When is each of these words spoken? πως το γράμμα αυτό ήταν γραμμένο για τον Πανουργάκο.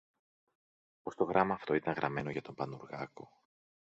πως 1.01 1.15
το 1.15 1.23
γράμμα 1.23 1.53
αυτό 1.53 1.73
ήταν 1.73 1.93
γραμμένο 1.93 2.29
για 2.29 2.41
τον 2.41 2.55
Πανουργάκο. 2.55 3.29